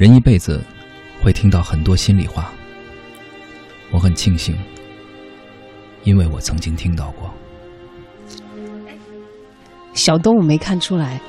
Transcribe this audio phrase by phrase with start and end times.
[0.00, 0.58] 人一辈子
[1.20, 2.50] 会听到很多心里话，
[3.90, 4.56] 我很庆幸，
[6.04, 7.30] 因为我曾经听到过。
[9.92, 11.20] 小东，我没看出来，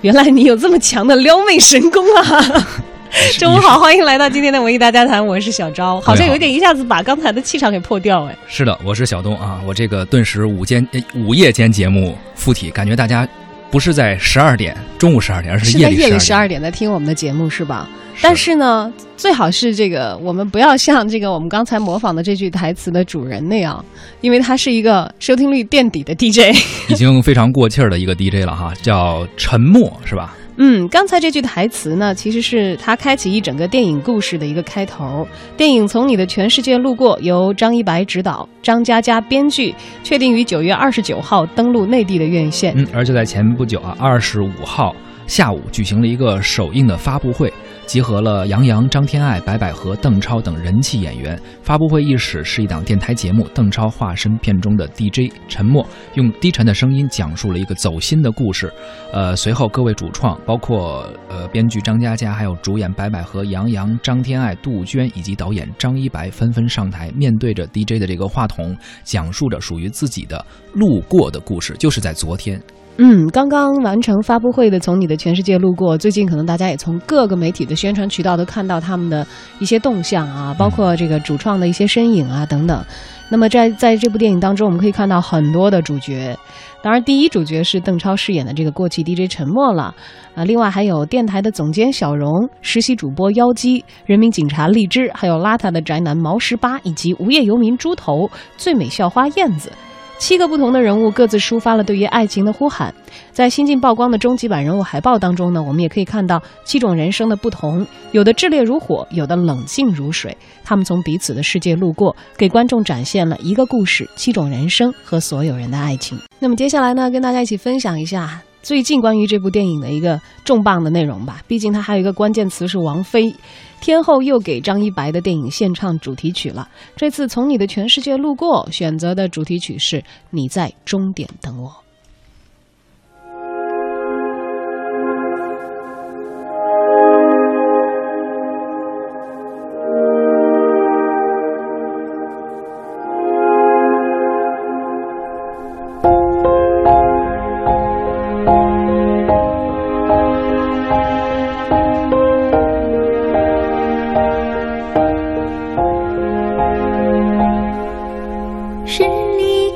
[0.00, 2.66] 原来你有这么强的撩妹神功啊！
[3.38, 8.34] 中午好，欢迎来到今天的文艺大家谈，我是小昭，好像有点一下子把刚才的气场给破掉哎。
[8.48, 13.28] 是的，我是小东啊，我这个顿时午间午夜间节目附体，感觉大家
[13.70, 17.88] 不是在十二点中午十二点，而是夜里十二点在听我们的节目是吧？
[18.20, 23.84] 但是呢，最好是这个，我们不要像这个我们刚才模仿的这句台词的主人那样，
[24.20, 30.34] 因为他是一个收听率垫底的 DJ，已经非常过气儿的一个 DJ 了哈，叫沉默是吧？
[30.60, 35.26] 嗯，刚才这句台词呢，其实是他开启一整个电影故事的一个开头。
[35.56, 39.72] 电影《从你的全世界路过》由张一白执导，张嘉佳编剧，
[40.02, 42.74] 确定于九月二十九号登陆内地的院线。
[42.76, 44.94] 嗯，而就在前不久啊，二十五号。
[45.28, 47.52] 下午举行了一个首映的发布会，
[47.88, 51.40] 集合了杨洋、张天爱、白百合、邓超等人气演员。
[51.62, 58.70] 发布会伊始是一档电台节目，邓超化身片中的 DJ 沉默，用低沉的声音讲述了一个走心的故事。
[59.10, 70.44] 呃，随后各位主创，包括呃编剧张嘉佳，还有主演白百合、杨洋、张天爱、杜鹃以及导演张一白纷纷上台，面对着 DJ 的这个话筒，讲述着属于自己的
[70.74, 71.74] 路过的故事。
[71.78, 72.60] 就是在昨天。
[73.00, 79.24] 嗯，刚刚完成发布会的《从你的全世界路过》，最近可能大家也从各个媒体的宣传渠道都看到他们的
[79.60, 82.84] 一些动向啊，包括这个主创的一些身影啊等等。
[83.28, 86.36] 那么在在这部电影当中，我们可以看到很多的主角，
[86.82, 89.94] 当然第一主角是邓超饰演的这个过气 DJ 沉默了
[90.34, 99.70] 啊，另外还有电台的总监小荣、实习主播妖姬、人民警察荔枝，还有邋遢的宅男毛十八，以及无业游民猪头、最美校花燕子。
[100.18, 102.92] 七个不同的人物各自抒发了对于爱情的呼喊，
[103.32, 110.36] 在新近曝光的终极版人物海报当中呢，我们也可以看到七种人生的不同，有的炽烈如火，有的冷静如水。
[110.64, 116.18] 他们从彼此的世界路过，给观众展现了一个故事、七种人生和所有人的爱情。
[116.40, 118.42] 那么接下来呢，跟大家一起分享一下。
[118.62, 123.34] 最近关于这部电影的一个重磅的内容吧，毕竟它还有一个关键词是王菲，
[123.80, 126.68] 天后又给张一白的电影献唱主题曲了。
[126.96, 131.72] 这次从你的全世界路过选择的主题曲是你在终点等我。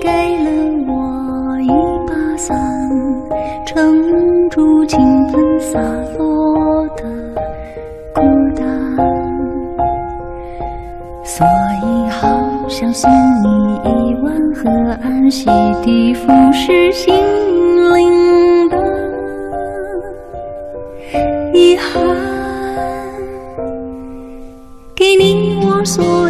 [0.02, 0.50] 给了
[0.88, 1.68] 我一
[2.08, 2.58] 把伞，
[3.64, 4.98] 撑住倾
[5.28, 5.78] 盆洒
[6.18, 7.04] 落的
[8.12, 8.20] 孤
[8.56, 8.66] 单。
[11.22, 11.46] 所
[11.84, 12.36] 以好
[12.68, 13.08] 想送
[13.44, 13.46] 你
[13.84, 14.68] 一碗河
[15.02, 15.48] 岸洗
[15.84, 17.14] 涤腐蚀心
[17.94, 18.76] 灵的
[21.54, 22.04] 遗憾。
[24.96, 26.22] 给你我所。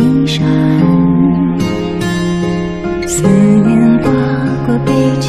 [0.00, 0.46] 一扇
[3.06, 4.10] 思念，刮
[4.66, 5.28] 过北极。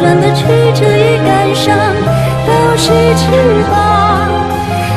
[0.00, 0.42] 转的曲
[0.74, 1.76] 折与感伤，
[2.46, 3.22] 都是翅
[3.70, 3.70] 膀，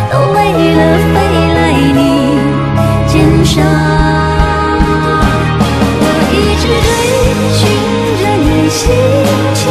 [0.09, 0.35] 都为
[0.75, 1.15] 了飞
[1.53, 1.59] 来
[1.93, 1.99] 你
[3.05, 3.13] 肩
[3.43, 3.53] 上。
[5.99, 6.01] 我
[6.31, 6.89] 一直追
[7.59, 7.61] 寻
[8.17, 8.81] 着你心
[9.53, 9.61] 情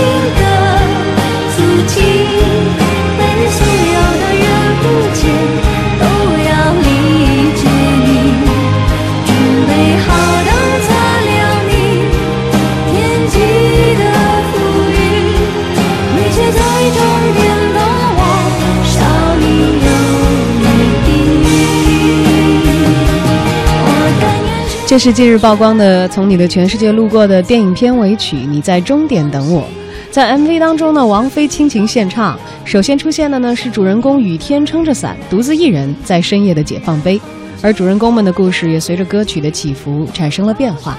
[24.92, 29.62] 这是近日曝光的《从你的全世界路过》的电影片尾曲《你在终点等我》。
[30.10, 32.38] 在 MV 当中呢，王菲倾情献唱。
[32.66, 37.18] 首先出现的呢是主人公雨天撑着伞，独自一人在深夜的解放碑，
[37.62, 40.98] 而主人公们的故事也随着歌曲的起伏产生了变化。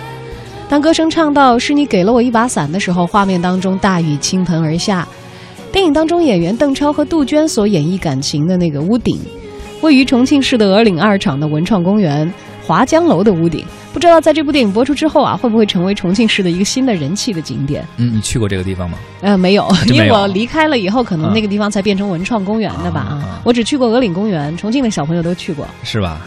[0.67, 5.07] 当歌声唱到“是你给了我一把伞”的时候，画面当中大雨倾盆而下。
[5.71, 9.19] 电影当中演员邓超和杜鹃所演绎感情的那个屋顶，
[9.81, 12.33] 位于重庆市的鹅岭二厂的文创公园
[12.65, 13.63] 华江楼的屋顶，
[13.93, 17.87] 不知道在这部电影播出之后啊，会不会成为重庆市的一个新的人气的景点？
[17.97, 18.97] 嗯，你去过这个地方吗？
[19.21, 23.41] 呃，没有，因为我离开了以后，可能啊那个地方才变成文创公园的吧啊啊。
[23.45, 26.21] 我只去过鹅岭公园，重庆的小朋友都去过，是吧？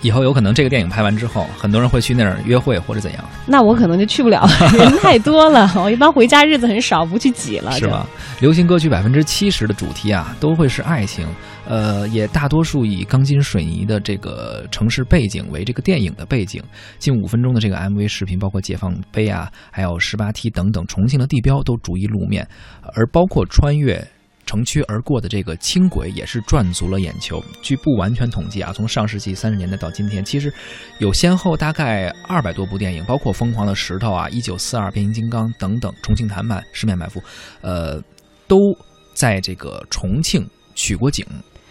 [0.00, 4.48] 以后有可能这个电影拍完之后，很多人会去那儿约会或者怎样，那我可能就去不了了，
[4.78, 5.70] 人太多了。
[5.76, 8.06] 我一般回家日子很少，不去挤了，是吧？
[8.40, 11.26] 流行歌曲百分之七十的主题啊，都会是爱情，
[11.66, 16.62] 呃，也大多数以钢筋水泥的这个城市背景为这个电影的背景。
[16.98, 22.46] 近五分钟的这个 MV 视频，包括解放碑啊，还有十八梯等等重庆的地标都逐一露面，
[22.94, 24.06] 而包括穿越。
[24.48, 27.44] 城区而过的这个轻轨也是赚足了眼球。
[27.60, 30.50] 据不完全统计啊，从上世纪三十年代到今天，其实
[31.00, 37.20] 有先后大概二百多部电影，包括《疯狂的石头》啊、《一九四二》、《变形金刚》等等，《重庆谈判》、《十面埋伏》，
[37.60, 38.02] 呃，
[38.46, 38.56] 都
[39.12, 41.26] 在这个重庆取过景。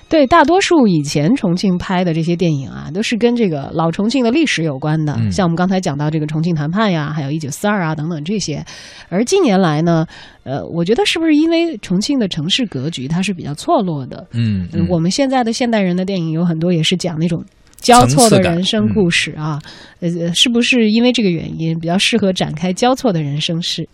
[0.09, 8.63] 对，大多数以前重庆拍的这些电影啊，都是跟这个老重庆的历史有关的，嗯像我们刚才讲到这个《重庆谈判》呀，还有一九四二啊等等这些。
[9.09, 10.05] 而近年来呢，
[10.43, 14.25] 呃，我觉得是不是因为重庆的城市格局它是比较错落的？
[14.31, 17.43] 嗯，嗯，我们现在的现代人的电影有很多也是讲那种。
[17.79, 19.61] 交错的人生故事啊，
[19.99, 23.87] 呃，是不是因为这个原因比较适合展开交错的人生史？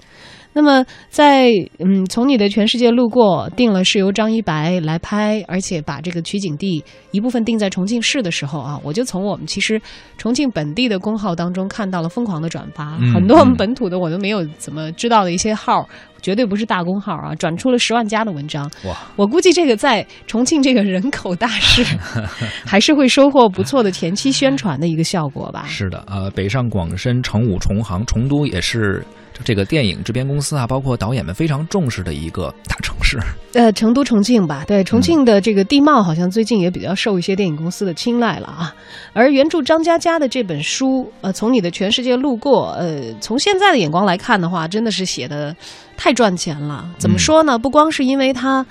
[0.54, 9.82] 那么在嗯，从你的全世界路过定了是由张一白来拍，而且把这个取景地一部分定在重庆市的时候啊，我就从我们其实
[10.18, 15.88] 重庆本地的公号当中看到了疯狂的转发，嗯很多我们嗯本土的我都没有怎么知道的一些号，
[16.22, 18.70] 绝对不是大公号啊，转出了十万加的文章。
[18.86, 21.84] 哇，我估计这个在重庆这个人口大市，
[22.66, 25.66] 还是会收获不错的前期宣传的一个效果吧。
[25.68, 29.04] 是的，呃，北上广深、成武、重杭、成都也是
[29.44, 33.18] 这个电影制片公司啊，包括导演们非常重视的一个大城市。
[33.54, 38.74] 呃，成都、重庆吧，对，重庆的这个地貌好像最近也比较受一些电影公司的青睐了啊。
[39.14, 45.56] 而原著张嘉佳的这本书，呃，从你的全世界路过，呃，从现在的眼光来看的话，真的是写的
[45.96, 46.90] 太赚钱了。
[46.98, 47.58] 怎么说呢？
[47.58, 48.66] 不光是因为它。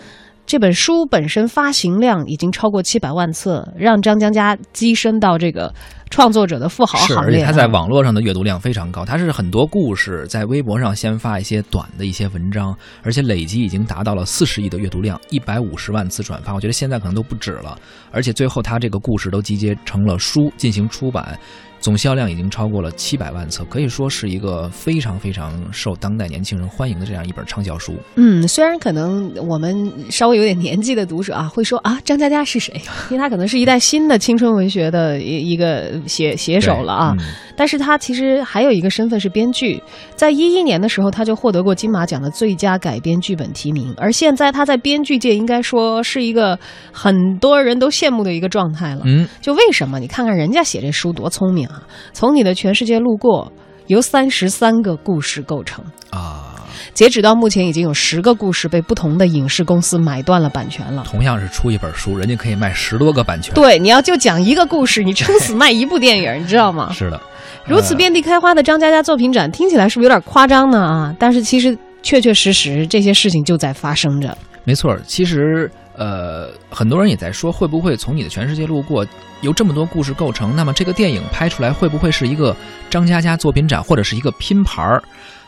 [0.44, 5.72] 这本书本身发行量已经超过七百万册，让张江家跻身到这个
[6.10, 7.24] 创作者的富豪，行列啊。
[7.24, 17.78] 而且他在网络上的阅读量非常高，他是很多故事在微博上先发一些短的一些文章，而且累计已经达到了四十亿的阅读量，一百五十万次转发，我觉得现在可能都不止了。
[18.10, 21.38] 而且最后他这个故事都集结成了书进行出版。
[21.82, 27.94] 总销量已经超过了七百万册，可以说是一个非常非常受当代年轻人欢迎的这样一本畅销书。
[28.14, 32.72] 嗯，虽然可能我们稍微有点年纪的读者啊，会说啊，张嘉佳是谁？
[33.10, 37.14] 因为他可能是一代新的青春文学的一一个写写手了啊。
[37.18, 39.80] 嗯但是他其实还有一个身份是编剧，
[40.16, 46.58] 在一一年的时候他就获得过金马奖的最佳改编剧本提名，而现在他在编剧界应该说是一个
[46.90, 49.02] 很多人都羡慕的一个状态了。
[49.04, 50.00] 嗯，就为什么？
[50.00, 51.82] 你看看人家写这书多聪明啊！
[52.12, 53.50] 从你的全世界路过，
[53.86, 55.84] 由三十三个故事构成。
[56.10, 56.54] 啊，
[56.92, 61.02] 截止到目前，已经有十个故事被不同的影视公司买断了版权了。
[61.06, 63.54] 同样是出一本书，人家可以卖十多个版权。
[63.54, 66.92] 对，你要就讲一个故事，你撑死卖一部电影，你知道吗？
[66.94, 67.20] 是的，
[67.66, 70.78] 如此遍地开花的张嘉佳作品展，听起来是不是有点夸张呢？
[70.78, 74.36] 啊，但是其实确确实实这些事情就在发生着。
[74.64, 79.06] 没错，其实呃，很多人也在说，会不会从你的全世界路过
[79.42, 80.56] 由这么多故事构成？
[80.56, 82.56] 那么这个电影拍出来会不会是一个
[82.88, 85.02] 张嘉佳作品展，或者是一个拼盘儿？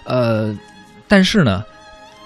[0.05, 0.55] 呃，
[1.09, 1.65] 但是呢，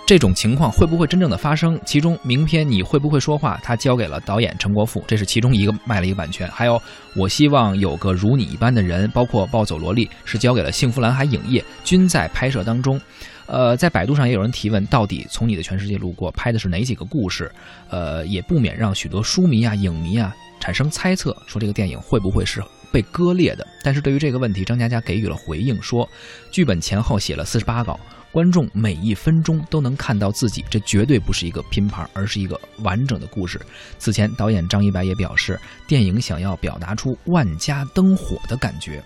[0.08, 1.78] 这种情况会不会真正的发生？
[1.84, 3.60] 其中名片你会不会说话？
[3.62, 6.48] 他交给了导演陈国富，这是其中一个卖了一个版权。
[6.48, 6.80] 还有
[7.14, 12.98] 我希望有个如你一般的人，包括暴走萝莉是交给了幸福蓝海影业，均在拍摄当中。
[13.44, 17.52] 呃，在百度上也有人提问，到底从你的全世界路过拍的是哪几个故事？
[17.90, 23.66] 呃，也不免让许多书迷啊、影迷啊产生猜测，说这个电影会不会是被割裂的？
[23.84, 26.08] 但是对于这个问题，张嘉佳给予了回应，说
[26.50, 28.00] 剧本前后写了四十八稿。
[28.38, 33.61] 观众每一分钟都能看到自己，这绝对不是一个拼盘，而是一个完整的故事。
[33.99, 39.02] 此前，导演张一白也表示，电影想要表达出万家灯火的感觉。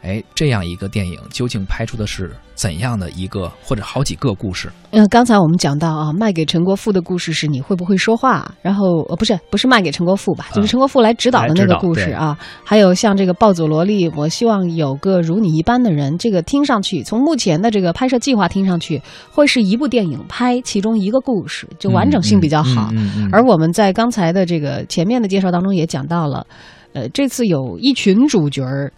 [0.00, 4.70] 哎，这样一个电影究竟拍出的是怎样的一个或者好几个故事？
[4.92, 8.48] 嗯，刚才我们讲到啊，卖给陈国富的故事是你会不会说话？
[8.62, 12.38] 然后呃，不是不是卖给陈国富吧，就是陈国富来指导的那个故事啊。
[12.62, 16.16] 还有像这个暴走萝莉，我希望有个如你一般的人。
[16.16, 19.02] 这个听上去，从目前的这个拍摄计划听上去，
[19.32, 22.88] 会是一部电影拍其中一个故事，就完整性比较好。
[23.32, 26.46] 而我们在刚才的这个前面的介绍当中也讲到了，
[26.92, 28.92] 呃，这次有一群主角儿。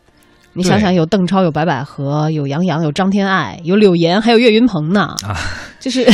[0.52, 5.14] 你想想，有邓超，有白百合，有杨洋，有张天爱，有柳岩，还有岳云鹏呢。
[5.22, 5.36] 啊，
[5.80, 6.06] 就是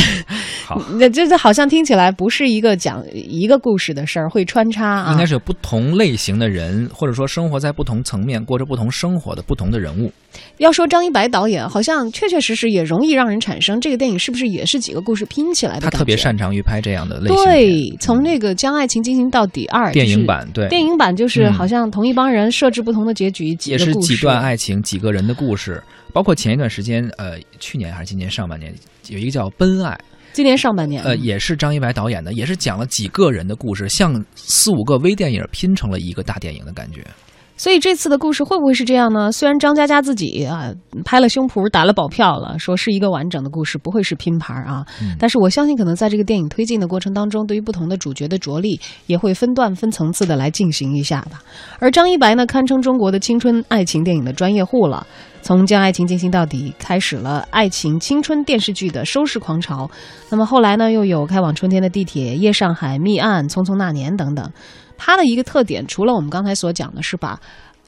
[0.97, 5.11] 那这这好像听起来不是一个讲一个故事的事儿，会穿插啊。
[5.11, 10.11] 应该是有不同类型的人，或者说生活在不同层面、过着不同生活的不同的人物。
[10.57, 15.81] 要说张一白导演，好像确确实实也容易让人产生这个电影是不是也是几个故事拼起来的？
[15.81, 17.45] 他特别擅长于拍这样的类型。
[17.45, 25.81] 对，从那个《将爱情进行到底二》电影版，对电影版就是好像同一帮人设置不同的结局，也是几段爱情、几个人的故事。
[26.17, 28.73] 包括前一段时间，呃，去年还是今年上半年，
[29.07, 29.91] 有一个叫《奔爱》，
[30.33, 37.05] 今年上半年，呃，也是张一白导演的，也是讲了几个人的故事，像四五个微电影拼成了一个大电影的感觉。
[37.57, 39.31] 所以这次的故事会不会是这样呢？
[39.31, 40.71] 虽然张嘉佳自己啊
[41.03, 44.85] 拍了胸脯打了保票了，说是一个完整的故事，不会是拼盘啊，
[45.17, 51.41] 但是我相信可能在这个电影推进的过程当中，对于不同的主角的着力，也会分段分层次的来进行一下吧。
[51.79, 55.05] 而张一白呢，堪称中国的青春爱情电影的专业户了，
[55.41, 59.89] 从将爱情进行到底开始了爱情青春电视剧的收视狂潮，
[60.29, 64.51] 那么后来呢，又有开往春天的地铁、夜上海、密案、匆匆那年等等。
[64.97, 67.39] 它的一个特点，除了我们刚才所讲的是把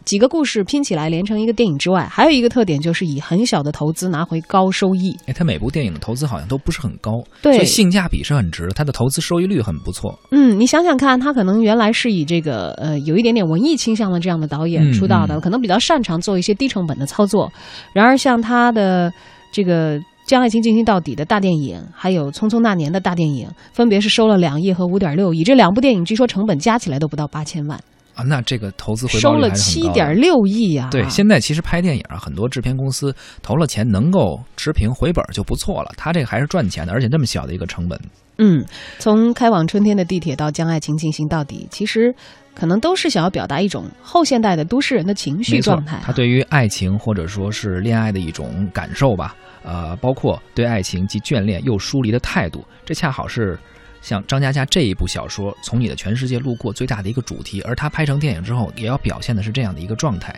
[0.05, 5.15] 几个故事拼起来连成一个电影之外，还有一个特点就是以很小的投资拿回高收益。
[5.27, 10.17] 哎，它每部电影的投资好像都不是很高，对，所以性价比是很值，它的投资收益率很不错。
[10.31, 17.51] 嗯，你想想看，他可能原来是以这个呃有一点点文艺倾向的这样的导演出道的，可能比较擅长做一些低成本的操作。
[17.93, 19.11] 然而像他的
[19.51, 19.99] 这个。
[20.29, 25.43] 将爱情进行到底的大电影，还有《匆匆那年》的大电影，分别是收了两亿和五点六亿。
[25.43, 27.79] 这两部电影据说成本加起来都不到八千万
[28.19, 28.23] 啊！
[28.27, 30.89] 那这个投资回报收了七点六亿呀！
[30.91, 35.91] 对，现在其实拍电影啊，很多制片公司投了钱能够持平回本就不错了。
[35.95, 37.99] 他这个还是赚钱的，而且这么小的一个成本。
[38.38, 38.63] 嗯，
[38.97, 42.13] 从开往春天的地铁到将爱情进行到底，其实
[42.53, 45.99] 可能都是想要表达一种后现代的都市人的情绪状态。
[46.03, 49.35] 他对于爱情或者说是恋爱的一种感受吧。
[49.61, 53.59] 呃，包括对爱情既眷恋又疏离的态度，这恰好是
[54.01, 57.62] 像张嘉佳这一部小说《从你的全世界路过》最大的一个主题。
[57.62, 60.34] 而他拍成电影之后，也要表现的是这样的一个状态。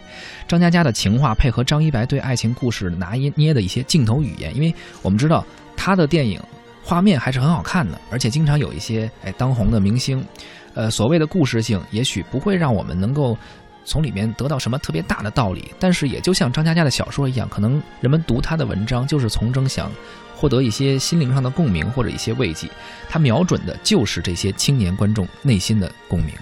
[0.48, 6.42] 张嘉佳的情话配合张一白对爱情故事拿捏的一些镜头语言，因为我们知道他的电影
[6.84, 10.26] 画面还是很好看的，而且经常有一些哎当红的明星，
[10.74, 13.38] 呃，所谓的故事性也许不会让我们能够。
[13.84, 15.72] 从里面得到什么特别大的道理？
[15.80, 19.92] 但是也就像张嘉佳的小说一样，可能人们读他的文章就是从中想
[20.36, 22.68] 获得一些心灵上的共鸣或者一些慰藉。
[23.10, 26.34] 他瞄准的就是这些青年观众内心的共鸣。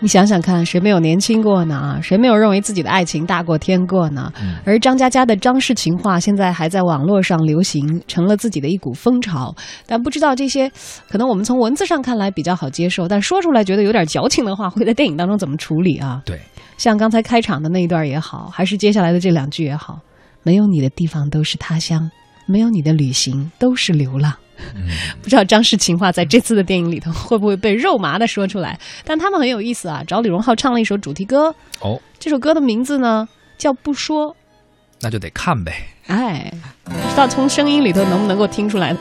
[0.00, 1.98] 你想想看，谁没有年轻过呢？
[2.00, 4.32] 谁没有认为自己的爱情大过天过呢？
[4.64, 9.52] 而张嘉佳的张氏情话现在还在网络上流行，成了自己的一股风潮。
[9.86, 10.70] 但不知道这些，
[11.08, 16.22] 可能我们从文字上看来比较好接受，但说出来觉得有点矫情的话，会在电影当中怎么处理啊？
[16.24, 16.40] 对。
[16.78, 20.00] 像刚才开场的那一段也好，还是接下来的这两句也好，
[20.42, 22.10] 没有你的地方都是他乡，
[22.46, 24.32] 没有你的旅行都是流浪。
[25.22, 28.78] 不知道张氏情话在这次的电影里头 会不会被肉麻的说出来？
[29.04, 31.54] 但他们很有意思啊，找李荣浩唱了一首主题歌。
[31.80, 34.30] 哦，这首歌的名字呢叫《不说》，
[35.00, 35.72] 那就得看呗。
[36.06, 36.52] 哎，
[36.84, 38.96] 不知道从声音里头能不能够听出来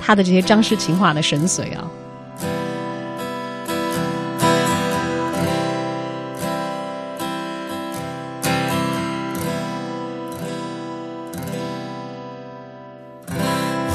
[0.00, 1.90] 他的这些张氏情话的神髓啊？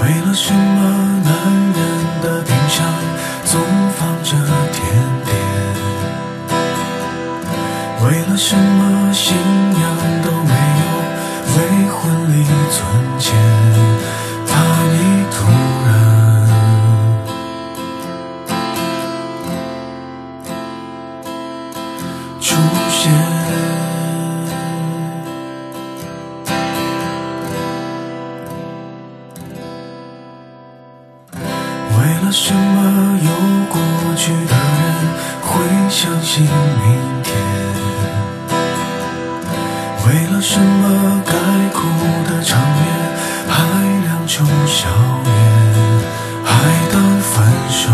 [0.07, 1.33] 为了什么男
[1.75, 1.83] 人
[2.21, 2.77] 的冰箱
[3.43, 3.59] 总
[3.97, 4.31] 放着
[4.71, 4.81] 甜
[5.25, 5.35] 点？
[8.05, 9.11] 为了什么
[40.07, 41.33] 为了什么该
[41.73, 41.81] 哭
[42.29, 42.81] 的场面，
[43.49, 43.53] 还
[44.05, 44.87] 两袖硝
[45.25, 45.29] 烟，
[46.45, 46.51] 还
[46.93, 47.91] 当分手。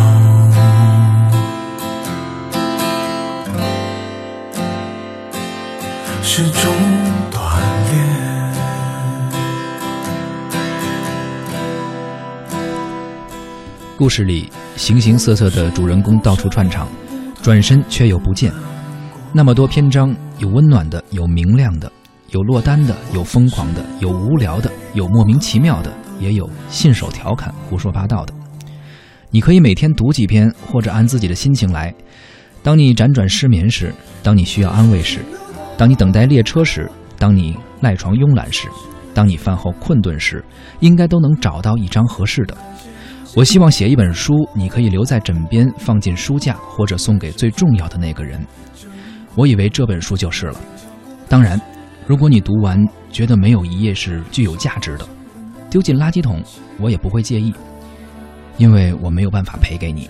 [6.22, 6.72] 是种
[7.32, 7.36] 锻
[7.92, 7.94] 炼。
[13.98, 16.88] 故事里形形色色的主人公到处串场，
[17.42, 18.54] 转身却又不见。
[19.32, 21.92] 那么多篇章，有温暖的，有明亮的，
[22.34, 28.34] 有落单的，有疯狂的，有无聊的，有莫名其妙的，也有信手调侃、胡说八道的。
[29.30, 31.94] 你可以每天读几篇，或者按自己的心情来。
[32.64, 35.20] 当你辗转失眠时，当你需要安慰时，
[35.78, 38.68] 当你等待列车时，当你赖床慵懒时，
[39.14, 40.44] 当你饭后困顿时，
[40.80, 42.58] 应该都能找到一张合适的。
[43.36, 48.44] 我希望写一本书，你可以留在枕边，放进书架，或者送给最重要的那个人。
[49.36, 50.60] 我以为这本书就是了。
[51.30, 51.60] 当然，
[52.06, 52.78] 如果你读完
[53.12, 55.08] 觉得没有一页是具有价值的，
[55.70, 56.42] 丢进垃圾桶，
[56.80, 57.54] 我也不会介意，
[58.58, 60.10] 因为我没有办法赔给你。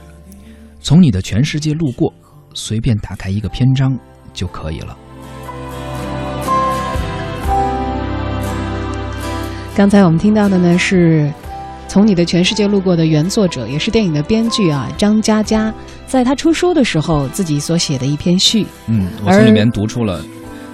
[0.79, 2.11] 从你的全世界路过，
[2.53, 3.97] 随便打开一个篇章
[4.33, 4.97] 就可以了。
[9.75, 11.31] 刚才我们听到的呢是。
[11.85, 15.71] 从你的全世界路过的原作者也是电影的编剧啊，张嘉佳，
[16.07, 18.65] 在他出书的时候自己所写的一篇序。
[18.87, 20.19] 嗯，我从里面读出了，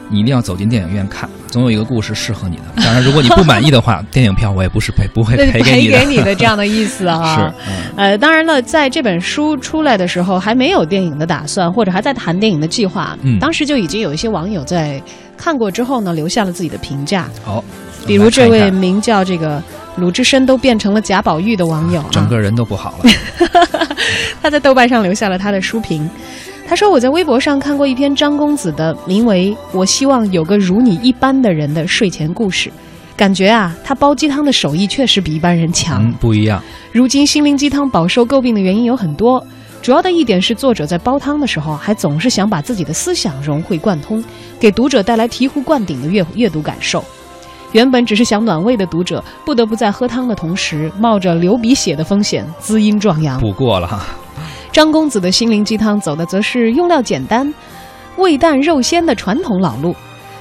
[0.09, 2.63] 你一定要走进电影院看，总有一个故事适合你的。
[2.83, 5.97] 当然，如果你不满意的话， 电影票我也不是赔，不会赔给你的。
[5.97, 7.35] 赔给你的这样的意思啊。
[7.37, 13.17] 是，呃，当然了，在这本书出来的时候还没有电影的打算，或者还在谈电影的计划。
[13.21, 15.01] 嗯，当时就已经有一些网友在
[15.37, 17.29] 看过之后呢，留下了自己的评价。
[17.43, 17.63] 好，
[18.07, 19.61] 比如这位名叫这个。
[19.95, 23.11] 鲁智深都变成了贾宝玉的网友，整个人都不好了。
[24.41, 26.09] 他在豆瓣上留下了他的书评，
[26.69, 32.71] 他说：“我在微博上看过一篇张公子的名为《我希望有个如你一般的人》的睡前故事，
[33.17, 36.05] 感觉啊，他煲鸡汤的手艺确实比一般人强。
[36.05, 36.61] 嗯，不一样。
[36.91, 39.43] 如今心灵鸡汤饱受诟病的原因有很多，
[39.81, 44.23] 主要的一点是作者在煲汤的时候，还总是想把自己的思想融会贯通，
[44.59, 47.03] 给读者带来醍醐灌顶的阅阅读感受。”
[47.73, 53.39] 原本只是想暖胃的读者，不得不在喝汤的同时，冒着流鼻血的风险，滋阴壮阳。
[53.39, 54.05] 补过了哈。
[54.71, 57.53] 张公子的心灵鸡汤走的则是用料简单、
[58.17, 59.95] 味淡肉鲜的传统老路，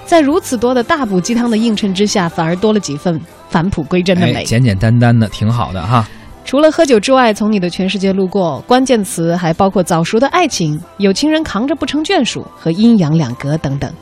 [0.05, 4.45] 在如此多的大补鸡汤的映衬之下，反而多了几分返璞归真的美。
[4.45, 6.07] 简简单单的，挺好的哈。
[6.45, 13.93] 除了喝酒之外，从你的全世界路过，关键词还包括早熟的爱情、有情人扛着不成眷属和阴阳两隔等等。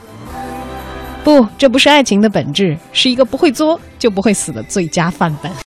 [1.24, 5.50] 不，这不是爱情的本质，是一个不会作就不会死的最佳范本。